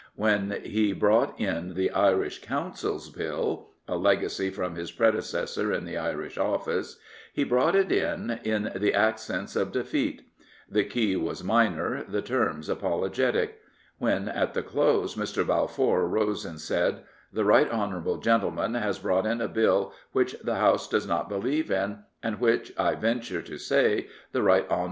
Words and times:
When 0.15 0.61
he 0.63 0.93
brought 0.93 1.39
in 1.39 1.75
the 1.75 1.91
Irish 1.91 2.41
Councils 2.41 3.11
Bill— 3.11 3.67
a 3.87 3.95
legacy 3.97 4.49
from 4.49 4.73
his 4.73 4.91
predecessor 4.91 5.71
in 5.71 5.85
the 5.85 5.95
Irish 5.95 6.39
Office— 6.39 6.97
he 7.35 7.43
brought 7.43 7.75
it 7.75 7.91
in 7.91 8.39
in 8.43 8.71
the 8.77 8.95
accents 8.95 9.55
of 9.55 9.71
defeat. 9.71 10.23
The 10.67 10.85
key 10.85 11.15
was 11.15 11.43
minor, 11.43 12.03
the 12.03 12.23
terms 12.23 12.67
apologetic. 12.67 13.59
When 13.99 14.27
at 14.27 14.55
the 14.55 14.63
close 14.63 15.13
Mr. 15.13 15.45
Balfour 15.45 16.07
rose 16.07 16.45
and 16.45 16.59
said," 16.59 17.03
The 17.31 17.45
right 17.45 17.69
hon. 17.69 18.19
gentleman 18.21 18.73
has 18.73 18.97
brought 18.97 19.27
in 19.27 19.39
a 19.39 19.47
Bill 19.47 19.93
which 20.13 20.33
the 20.43 20.55
House 20.55 20.89
does 20.89 21.05
not 21.05 21.29
believe 21.29 21.69
in, 21.69 21.99
and 22.23 22.39
which, 22.39 22.73
I 22.75 22.95
venture 22.95 23.43
to 23.43 23.59
say, 23.59 24.07
the 24.31 24.41
right 24.41 24.65
hon. 24.67 24.79